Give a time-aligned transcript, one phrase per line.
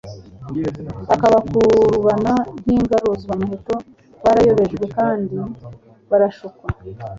[1.15, 3.75] akabakurubana nk'ingaruzwamuheto.
[4.23, 5.37] Barayobejwe kandi
[6.09, 6.67] barashukwa,